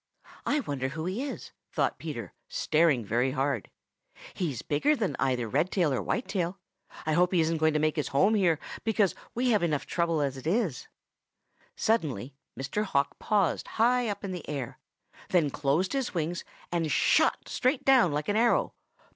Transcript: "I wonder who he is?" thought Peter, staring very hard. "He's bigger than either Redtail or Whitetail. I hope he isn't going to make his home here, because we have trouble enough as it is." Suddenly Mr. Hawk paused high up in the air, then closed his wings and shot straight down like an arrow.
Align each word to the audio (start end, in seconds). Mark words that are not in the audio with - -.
"I 0.47 0.61
wonder 0.61 0.87
who 0.89 1.05
he 1.05 1.21
is?" 1.23 1.51
thought 1.71 1.99
Peter, 1.99 2.33
staring 2.49 3.05
very 3.05 3.29
hard. 3.33 3.69
"He's 4.33 4.63
bigger 4.63 4.95
than 4.95 5.15
either 5.19 5.47
Redtail 5.47 5.93
or 5.93 6.01
Whitetail. 6.01 6.57
I 7.05 7.13
hope 7.13 7.31
he 7.31 7.39
isn't 7.39 7.59
going 7.59 7.73
to 7.73 7.79
make 7.79 7.97
his 7.97 8.07
home 8.07 8.33
here, 8.33 8.57
because 8.83 9.13
we 9.35 9.51
have 9.51 9.61
trouble 9.85 10.19
enough 10.21 10.29
as 10.29 10.37
it 10.37 10.47
is." 10.47 10.87
Suddenly 11.75 12.33
Mr. 12.59 12.83
Hawk 12.83 13.19
paused 13.19 13.67
high 13.77 14.09
up 14.09 14.23
in 14.23 14.31
the 14.31 14.49
air, 14.49 14.79
then 15.29 15.51
closed 15.51 15.93
his 15.93 16.15
wings 16.15 16.43
and 16.71 16.91
shot 16.91 17.47
straight 17.47 17.85
down 17.85 18.11
like 18.11 18.27
an 18.27 18.35
arrow. 18.35 18.73